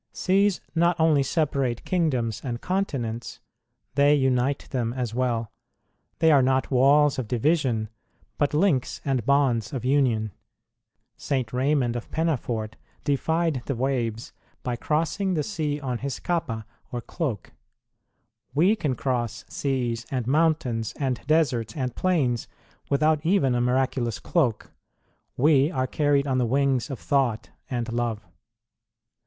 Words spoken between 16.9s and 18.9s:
or cloak. We